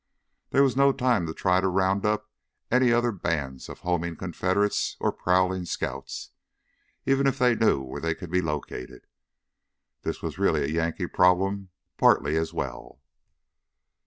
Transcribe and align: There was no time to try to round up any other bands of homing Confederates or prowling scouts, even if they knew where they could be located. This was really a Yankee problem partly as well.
There 0.49 0.63
was 0.63 0.75
no 0.75 0.91
time 0.91 1.27
to 1.27 1.33
try 1.35 1.61
to 1.61 1.67
round 1.67 2.07
up 2.07 2.27
any 2.71 2.91
other 2.91 3.11
bands 3.11 3.69
of 3.69 3.81
homing 3.81 4.15
Confederates 4.15 4.97
or 4.99 5.11
prowling 5.11 5.65
scouts, 5.65 6.31
even 7.05 7.27
if 7.27 7.37
they 7.37 7.53
knew 7.53 7.83
where 7.83 8.01
they 8.01 8.15
could 8.15 8.31
be 8.31 8.41
located. 8.41 9.05
This 10.01 10.23
was 10.23 10.39
really 10.39 10.63
a 10.63 10.73
Yankee 10.73 11.05
problem 11.05 11.69
partly 11.99 12.35
as 12.35 12.51
well. 12.51 13.03